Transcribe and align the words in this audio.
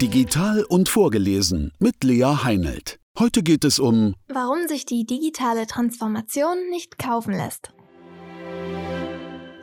Digital 0.00 0.62
und 0.62 0.88
vorgelesen 0.88 1.72
mit 1.80 2.04
Lea 2.04 2.44
Heinelt. 2.44 3.00
Heute 3.18 3.42
geht 3.42 3.64
es 3.64 3.80
um 3.80 4.14
Warum 4.28 4.68
sich 4.68 4.86
die 4.86 5.04
digitale 5.04 5.66
Transformation 5.66 6.56
nicht 6.70 7.00
kaufen 7.00 7.34
lässt. 7.34 7.72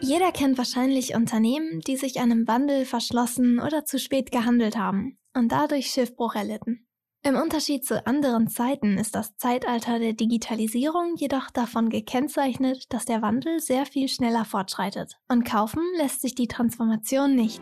Jeder 0.01 0.33
kennt 0.33 0.57
wahrscheinlich 0.57 1.15
Unternehmen, 1.15 1.79
die 1.87 1.95
sich 1.95 2.19
einem 2.19 2.49
Wandel 2.49 2.83
verschlossen 2.83 3.61
oder 3.61 3.85
zu 3.85 3.97
spät 3.97 4.29
gehandelt 4.29 4.75
haben 4.75 5.17
und 5.33 5.53
dadurch 5.53 5.87
Schiffbruch 5.87 6.35
erlitten. 6.35 6.85
Im 7.23 7.37
Unterschied 7.37 7.85
zu 7.85 8.05
anderen 8.05 8.49
Zeiten 8.49 8.97
ist 8.97 9.15
das 9.15 9.37
Zeitalter 9.37 9.99
der 9.99 10.13
Digitalisierung 10.13 11.15
jedoch 11.15 11.49
davon 11.49 11.87
gekennzeichnet, 11.87 12.83
dass 12.89 13.05
der 13.05 13.21
Wandel 13.21 13.61
sehr 13.61 13.85
viel 13.85 14.09
schneller 14.09 14.43
fortschreitet. 14.43 15.13
Und 15.29 15.45
kaufen 15.45 15.81
lässt 15.97 16.21
sich 16.21 16.35
die 16.35 16.49
Transformation 16.49 17.35
nicht. 17.35 17.61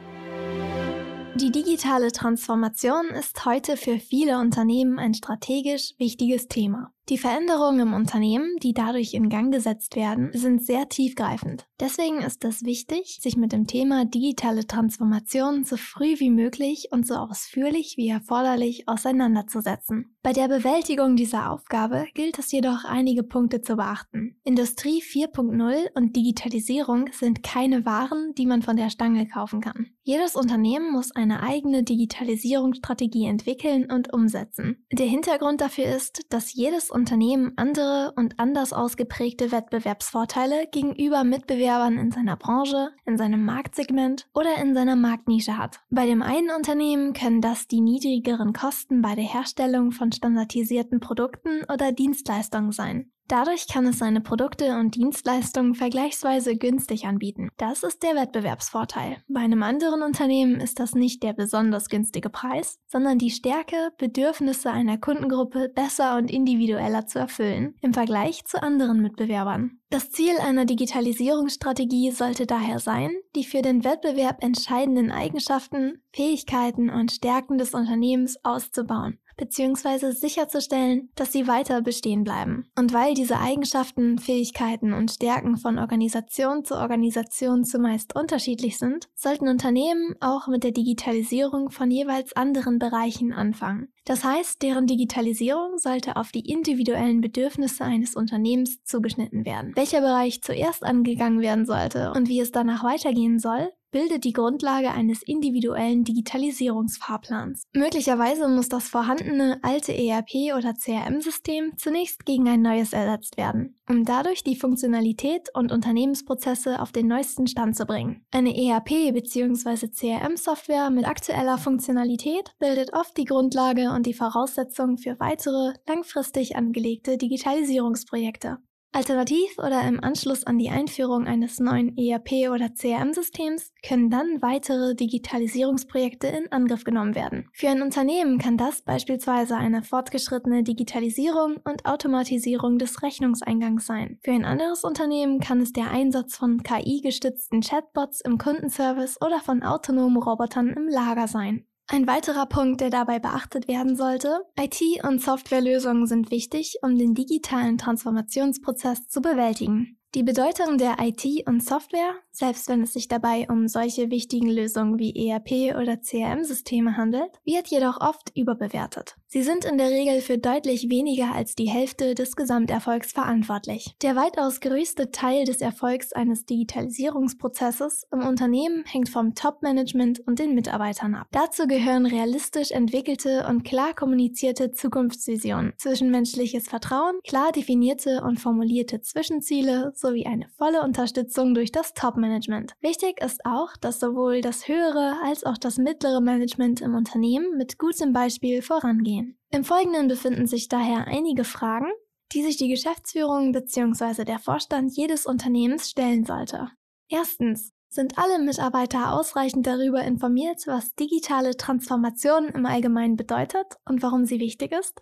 Die 1.35 1.51
digitale 1.51 2.11
Transformation 2.11 3.07
ist 3.07 3.43
heute 3.45 3.75
für 3.75 3.97
viele 3.97 4.37
Unternehmen 4.37 4.99
ein 4.99 5.15
strategisch 5.15 5.95
wichtiges 5.97 6.47
Thema. 6.47 6.93
Die 7.09 7.17
Veränderungen 7.17 7.81
im 7.81 7.93
Unternehmen, 7.93 8.55
die 8.63 8.73
dadurch 8.73 9.13
in 9.13 9.27
Gang 9.27 9.51
gesetzt 9.51 9.97
werden, 9.97 10.31
sind 10.33 10.65
sehr 10.65 10.87
tiefgreifend. 10.87 11.67
Deswegen 11.77 12.19
ist 12.21 12.45
es 12.45 12.63
wichtig, 12.63 13.19
sich 13.21 13.35
mit 13.35 13.51
dem 13.51 13.67
Thema 13.67 14.05
digitale 14.05 14.65
Transformation 14.65 15.65
so 15.65 15.75
früh 15.75 16.17
wie 16.19 16.29
möglich 16.29 16.87
und 16.91 17.05
so 17.05 17.15
ausführlich 17.15 17.95
wie 17.97 18.07
erforderlich 18.07 18.87
auseinanderzusetzen. 18.87 20.15
Bei 20.23 20.31
der 20.31 20.47
Bewältigung 20.47 21.17
dieser 21.17 21.51
Aufgabe 21.51 22.05
gilt 22.13 22.39
es 22.39 22.53
jedoch 22.53 22.85
einige 22.85 23.23
Punkte 23.23 23.59
zu 23.59 23.75
beachten. 23.75 24.39
Industrie 24.45 25.03
4.0 25.03 25.93
und 25.95 26.15
Digitalisierung 26.15 27.09
sind 27.11 27.43
keine 27.43 27.85
Waren, 27.85 28.33
die 28.37 28.45
man 28.45 28.61
von 28.61 28.77
der 28.77 28.89
Stange 28.89 29.27
kaufen 29.27 29.59
kann. 29.59 29.87
Jedes 30.03 30.37
Unternehmen 30.37 30.93
muss 30.93 31.13
eine 31.13 31.43
eigene 31.43 31.83
Digitalisierungsstrategie 31.83 33.25
entwickeln 33.25 33.91
und 33.91 34.13
umsetzen. 34.13 34.85
Der 34.93 35.07
Hintergrund 35.07 35.59
dafür 35.59 35.85
ist, 35.85 36.21
dass 36.29 36.53
jedes 36.53 36.92
Unternehmen 36.93 37.53
andere 37.57 38.13
und 38.15 38.39
anders 38.39 38.71
ausgeprägte 38.71 39.51
Wettbewerbsvorteile 39.51 40.67
gegenüber 40.71 41.23
Mitbewerbern 41.23 41.97
in 41.97 42.11
seiner 42.11 42.37
Branche, 42.37 42.91
in 43.05 43.17
seinem 43.17 43.43
Marktsegment 43.45 44.27
oder 44.33 44.55
in 44.61 44.73
seiner 44.73 44.95
Marktnische 44.95 45.57
hat. 45.57 45.81
Bei 45.89 46.05
dem 46.05 46.21
einen 46.21 46.51
Unternehmen 46.51 47.13
können 47.13 47.41
das 47.41 47.67
die 47.67 47.81
niedrigeren 47.81 48.53
Kosten 48.53 49.01
bei 49.01 49.15
der 49.15 49.25
Herstellung 49.25 49.91
von 49.91 50.11
standardisierten 50.11 50.99
Produkten 50.99 51.63
oder 51.71 51.91
Dienstleistungen 51.91 52.71
sein. 52.71 53.11
Dadurch 53.27 53.67
kann 53.67 53.85
es 53.85 53.99
seine 53.99 54.21
Produkte 54.21 54.77
und 54.77 54.95
Dienstleistungen 54.95 55.75
vergleichsweise 55.75 56.57
günstig 56.57 57.05
anbieten. 57.05 57.49
Das 57.57 57.83
ist 57.83 58.03
der 58.03 58.15
Wettbewerbsvorteil. 58.15 59.17
Bei 59.27 59.39
einem 59.39 59.63
anderen 59.63 60.01
Unternehmen 60.01 60.59
ist 60.59 60.79
das 60.79 60.93
nicht 60.93 61.23
der 61.23 61.33
besonders 61.33 61.89
günstige 61.89 62.29
Preis, 62.29 62.79
sondern 62.87 63.17
die 63.17 63.31
Stärke, 63.31 63.91
Bedürfnisse 63.97 64.71
einer 64.71 64.97
Kundengruppe 64.97 65.69
besser 65.69 66.17
und 66.17 66.29
individueller 66.29 67.07
zu 67.07 67.19
erfüllen 67.19 67.75
im 67.81 67.93
Vergleich 67.93 68.45
zu 68.45 68.61
anderen 68.61 69.01
Mitbewerbern. 69.01 69.79
Das 69.89 70.09
Ziel 70.09 70.35
einer 70.39 70.65
Digitalisierungsstrategie 70.65 72.11
sollte 72.11 72.45
daher 72.45 72.79
sein, 72.79 73.11
die 73.35 73.43
für 73.43 73.61
den 73.61 73.83
Wettbewerb 73.83 74.43
entscheidenden 74.43 75.11
Eigenschaften, 75.11 76.01
Fähigkeiten 76.11 76.89
und 76.89 77.11
Stärken 77.11 77.57
des 77.57 77.73
Unternehmens 77.73 78.37
auszubauen 78.43 79.19
bzw. 79.37 80.11
sicherzustellen, 80.11 81.09
dass 81.15 81.31
sie 81.31 81.47
weiter 81.47 81.81
bestehen 81.81 82.23
bleiben. 82.23 82.67
Und 82.77 82.93
weil 82.93 83.13
diese 83.13 83.39
Eigenschaften, 83.39 84.17
Fähigkeiten 84.17 84.93
und 84.93 85.11
Stärken 85.11 85.57
von 85.57 85.79
Organisation 85.79 86.63
zu 86.63 86.75
Organisation 86.75 87.63
zumeist 87.63 88.15
unterschiedlich 88.15 88.77
sind, 88.77 89.07
sollten 89.15 89.47
Unternehmen 89.47 90.15
auch 90.19 90.47
mit 90.47 90.63
der 90.63 90.71
Digitalisierung 90.71 91.69
von 91.69 91.89
jeweils 91.91 92.35
anderen 92.35 92.79
Bereichen 92.79 93.33
anfangen. 93.33 93.89
Das 94.05 94.23
heißt, 94.23 94.61
deren 94.61 94.85
Digitalisierung 94.85 95.77
sollte 95.77 96.17
auf 96.17 96.31
die 96.31 96.51
individuellen 96.51 97.21
Bedürfnisse 97.21 97.85
eines 97.85 98.15
Unternehmens 98.15 98.83
zugeschnitten 98.83 99.45
werden. 99.45 99.71
Welcher 99.75 100.01
Bereich 100.01 100.41
zuerst 100.41 100.83
angegangen 100.83 101.39
werden 101.39 101.65
sollte 101.65 102.11
und 102.11 102.27
wie 102.27 102.41
es 102.41 102.51
danach 102.51 102.83
weitergehen 102.83 103.39
soll, 103.39 103.71
bildet 103.93 104.25
die 104.25 104.33
Grundlage 104.33 104.91
eines 104.91 105.23
individuellen 105.23 106.03
Digitalisierungsfahrplans. 106.03 107.63
Möglicherweise 107.73 108.49
muss 108.49 108.67
das 108.67 108.89
vorhandene 108.89 109.59
alte 109.61 109.93
ERP- 109.93 110.53
oder 110.57 110.73
CRM-System 110.73 111.77
zunächst 111.77 112.25
gegen 112.25 112.49
ein 112.49 112.61
neues 112.61 112.91
ersetzt 112.91 113.37
werden, 113.37 113.79
um 113.87 114.03
dadurch 114.03 114.43
die 114.43 114.57
Funktionalität 114.57 115.47
und 115.53 115.71
Unternehmensprozesse 115.71 116.81
auf 116.81 116.91
den 116.91 117.07
neuesten 117.07 117.47
Stand 117.47 117.77
zu 117.77 117.85
bringen. 117.85 118.25
Eine 118.31 118.49
ERP- 118.49 119.13
bzw. 119.13 119.87
CRM-Software 119.87 120.89
mit 120.89 121.07
aktueller 121.07 121.57
Funktionalität 121.57 122.55
bildet 122.59 122.93
oft 122.93 123.15
die 123.15 123.25
Grundlage 123.25 123.91
und 123.91 124.07
die 124.07 124.15
Voraussetzung 124.15 124.97
für 124.97 125.19
weitere, 125.19 125.73
langfristig 125.87 126.55
angelegte 126.55 127.17
Digitalisierungsprojekte. 127.17 128.57
Alternativ 128.93 129.57
oder 129.57 129.81
im 129.87 130.03
Anschluss 130.03 130.43
an 130.43 130.59
die 130.59 130.69
Einführung 130.69 131.25
eines 131.25 131.59
neuen 131.59 131.97
ERP- 131.97 132.51
oder 132.51 132.69
CRM-Systems 132.69 133.73
können 133.85 134.11
dann 134.11 134.41
weitere 134.43 134.93
Digitalisierungsprojekte 134.93 136.27
in 136.27 136.51
Angriff 136.51 136.83
genommen 136.83 137.15
werden. 137.15 137.49
Für 137.53 137.69
ein 137.69 137.81
Unternehmen 137.81 138.37
kann 138.37 138.55
das 138.55 138.83
beispielsweise 138.83 139.57
eine 139.57 139.81
fortgeschrittene 139.81 140.61
Digitalisierung 140.63 141.57
und 141.63 141.85
Automatisierung 141.85 142.77
des 142.77 143.01
Rechnungseingangs 143.01 143.87
sein. 143.87 144.19
Für 144.21 144.31
ein 144.31 144.45
anderes 144.45 144.83
Unternehmen 144.83 145.39
kann 145.39 145.59
es 145.59 145.73
der 145.73 145.89
Einsatz 145.89 146.37
von 146.37 146.61
KI-gestützten 146.61 147.61
Chatbots 147.61 148.21
im 148.21 148.37
Kundenservice 148.37 149.19
oder 149.21 149.39
von 149.39 149.63
autonomen 149.63 150.21
Robotern 150.21 150.69
im 150.69 150.87
Lager 150.87 151.27
sein. 151.27 151.65
Ein 151.93 152.07
weiterer 152.07 152.47
Punkt, 152.47 152.81
der 152.81 152.89
dabei 152.89 153.19
beachtet 153.19 153.67
werden 153.67 153.95
sollte, 153.95 154.47
IT- 154.59 155.03
und 155.03 155.21
Softwarelösungen 155.21 156.07
sind 156.07 156.31
wichtig, 156.31 156.79
um 156.81 156.97
den 156.97 157.13
digitalen 157.13 157.77
Transformationsprozess 157.77 159.07
zu 159.09 159.21
bewältigen. 159.21 159.99
Die 160.15 160.21
Bedeutung 160.21 160.77
der 160.77 160.97
IT 160.99 161.25
und 161.47 161.63
Software, 161.63 162.13
selbst 162.31 162.69
wenn 162.69 162.83
es 162.83 162.93
sich 162.93 163.07
dabei 163.07 163.47
um 163.49 163.67
solche 163.67 164.11
wichtigen 164.11 164.47
Lösungen 164.47 164.99
wie 164.99 165.27
ERP 165.27 165.75
oder 165.75 165.97
CRM-Systeme 165.97 166.95
handelt, 166.97 167.31
wird 167.45 167.69
jedoch 167.69 167.99
oft 167.99 168.31
überbewertet. 168.35 169.15
Sie 169.25 169.41
sind 169.41 169.65
in 169.65 169.79
der 169.79 169.89
Regel 169.89 170.21
für 170.21 170.37
deutlich 170.37 170.91
weniger 170.91 171.33
als 171.33 171.55
die 171.55 171.67
Hälfte 171.67 172.13
des 172.13 172.35
Gesamterfolgs 172.35 173.11
verantwortlich. 173.11 173.95
Der 174.03 174.15
weitaus 174.15 174.59
größte 174.59 175.09
Teil 175.09 175.45
des 175.45 175.61
Erfolgs 175.61 176.13
eines 176.13 176.45
Digitalisierungsprozesses 176.45 178.05
im 178.11 178.19
Unternehmen 178.19 178.83
hängt 178.85 179.09
vom 179.09 179.33
Top-Management 179.33 180.19
und 180.27 180.37
den 180.37 180.53
Mitarbeitern 180.53 181.15
ab. 181.15 181.25
Dazu 181.31 181.65
gehören 181.65 182.05
realistisch 182.05 182.69
entwickelte 182.69 183.47
und 183.49 183.63
klar 183.63 183.95
kommunizierte 183.95 184.69
Zukunftsvisionen, 184.69 185.73
zwischenmenschliches 185.79 186.67
Vertrauen, 186.67 187.15
klar 187.27 187.51
definierte 187.51 188.21
und 188.23 188.39
formulierte 188.39 189.01
Zwischenziele 189.01 189.93
sowie 190.03 190.27
eine 190.27 190.47
volle 190.49 190.83
Unterstützung 190.83 191.55
durch 191.55 191.71
das 191.71 191.93
Top-Management. 191.95 192.73
Wichtig 192.81 193.19
ist 193.23 193.43
auch, 193.45 193.75
dass 193.77 193.99
sowohl 193.99 194.41
das 194.41 194.67
höhere 194.67 195.15
als 195.23 195.43
auch 195.43 195.57
das 195.57 195.77
mittlere 195.77 196.21
Management 196.21 196.81
im 196.81 196.93
Unternehmen 196.93 197.57
mit 197.57 197.79
gutem 197.79 198.13
Beispiel 198.13 198.61
vorangehen. 198.61 199.39
Im 199.49 199.63
Folgenden 199.63 200.07
befinden 200.07 200.45
sich 200.45 200.67
daher 200.67 201.07
einige 201.07 201.43
Fragen, 201.43 201.87
die 202.33 202.43
sich 202.43 202.57
die 202.57 202.69
Geschäftsführung 202.69 203.51
bzw. 203.51 204.25
der 204.25 204.39
Vorstand 204.39 204.95
jedes 204.95 205.25
Unternehmens 205.25 205.89
stellen 205.89 206.25
sollte. 206.25 206.69
Erstens, 207.09 207.71
sind 207.93 208.17
alle 208.17 208.39
Mitarbeiter 208.39 209.13
ausreichend 209.13 209.67
darüber 209.67 210.03
informiert, 210.03 210.65
was 210.65 210.95
digitale 210.95 211.55
Transformation 211.55 212.49
im 212.49 212.65
Allgemeinen 212.65 213.15
bedeutet 213.15 213.77
und 213.85 214.01
warum 214.01 214.25
sie 214.25 214.39
wichtig 214.39 214.71
ist? 214.71 215.01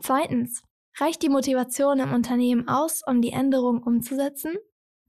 Zweitens, 0.00 0.62
Reicht 0.98 1.22
die 1.22 1.28
Motivation 1.28 1.98
im 1.98 2.14
Unternehmen 2.14 2.68
aus, 2.68 3.02
um 3.06 3.20
die 3.20 3.32
Änderung 3.32 3.82
umzusetzen? 3.82 4.54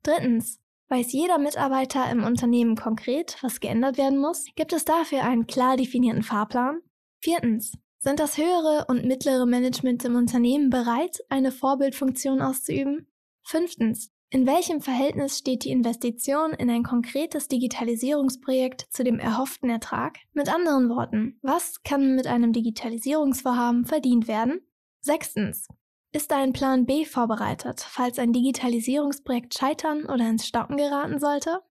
Drittens. 0.04 0.60
Weiß 0.90 1.14
jeder 1.14 1.38
Mitarbeiter 1.38 2.10
im 2.12 2.24
Unternehmen 2.24 2.76
konkret, 2.76 3.38
was 3.42 3.60
geändert 3.60 3.98
werden 3.98 4.20
muss? 4.20 4.46
Gibt 4.56 4.74
es 4.74 4.86
dafür 4.86 5.24
einen 5.24 5.48
klar 5.48 5.78
definierten 5.78 6.24
Fahrplan? 6.24 6.80
Viertens. 7.20 7.74
Sind 8.00 8.20
das 8.20 8.38
höhere 8.38 8.86
und 8.90 9.06
mittlere 9.06 9.46
Management 9.46 10.04
im 10.06 10.16
Unternehmen 10.16 10.70
bereit, 10.70 11.20
eine 11.30 11.52
Vorbildfunktion 11.52 12.42
auszuüben? 12.42 13.08
Fünftens. 13.44 14.12
In 14.30 14.46
welchem 14.46 14.82
Verhältnis 14.82 15.38
steht 15.38 15.64
die 15.64 15.72
Investition 15.72 16.52
in 16.52 16.70
ein 16.70 16.84
konkretes 16.84 17.48
Digitalisierungsprojekt 17.48 18.88
zu 18.90 19.06
dem 19.06 19.20
erhofften 19.20 19.70
Ertrag? 19.70 20.18
Mit 20.34 20.54
anderen 20.54 20.90
Worten, 20.90 21.40
was 21.42 21.82
kann 21.84 22.16
mit 22.16 22.28
einem 22.28 22.52
Digitalisierungsvorhaben 22.52 23.86
verdient 23.86 24.28
werden? 24.28 24.67
Sechstens. 25.02 25.68
Ist 26.14 26.32
ein 26.32 26.54
Plan 26.54 26.86
B 26.86 27.06
vorbereitet, 27.06 27.82
falls 27.82 28.18
ein 28.18 28.34
Digitalisierungsprojekt 28.34 29.58
scheitern 29.58 30.06
oder 30.06 30.28
ins 30.30 30.48
Stocken 30.48 30.78
geraten 30.78 31.20
sollte? 31.20 31.62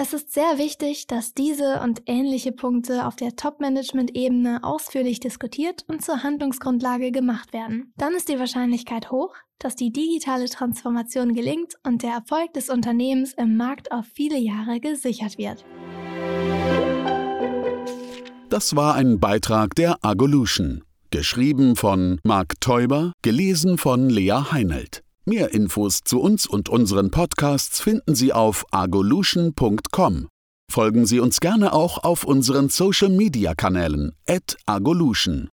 Es 0.00 0.12
ist 0.12 0.32
sehr 0.32 0.58
wichtig, 0.58 1.08
dass 1.08 1.34
diese 1.34 1.80
und 1.80 2.02
ähnliche 2.06 2.52
Punkte 2.52 3.04
auf 3.06 3.16
der 3.16 3.34
Top-Management-Ebene 3.34 4.62
ausführlich 4.62 5.18
diskutiert 5.18 5.84
und 5.88 6.04
zur 6.04 6.22
Handlungsgrundlage 6.22 7.10
gemacht 7.10 7.52
werden. 7.52 7.92
Dann 7.96 8.14
ist 8.14 8.28
die 8.28 8.38
Wahrscheinlichkeit 8.38 9.10
hoch, 9.10 9.34
dass 9.58 9.74
die 9.74 9.90
digitale 9.90 10.48
Transformation 10.48 11.34
gelingt 11.34 11.74
und 11.82 12.04
der 12.04 12.12
Erfolg 12.12 12.52
des 12.52 12.70
Unternehmens 12.70 13.32
im 13.34 13.56
Markt 13.56 13.90
auf 13.90 14.06
viele 14.06 14.38
Jahre 14.38 14.78
gesichert 14.78 15.36
wird. 15.36 15.64
Das 18.50 18.76
war 18.76 18.94
ein 18.94 19.18
Beitrag 19.18 19.74
der 19.74 19.98
Agolution. 20.02 20.84
Geschrieben 21.10 21.74
von 21.74 22.20
Marc 22.22 22.60
Teuber, 22.60 23.12
gelesen 23.22 23.78
von 23.78 24.10
Lea 24.10 24.42
Heinelt. 24.52 25.02
Mehr 25.24 25.54
Infos 25.54 26.00
zu 26.04 26.20
uns 26.20 26.46
und 26.46 26.68
unseren 26.68 27.10
Podcasts 27.10 27.80
finden 27.80 28.14
Sie 28.14 28.34
auf 28.34 28.66
agolution.com. 28.72 30.28
Folgen 30.70 31.06
Sie 31.06 31.20
uns 31.20 31.40
gerne 31.40 31.72
auch 31.72 32.04
auf 32.04 32.24
unseren 32.24 32.68
Social 32.68 33.08
Media 33.08 33.54
Kanälen, 33.54 34.12
agolution. 34.66 35.48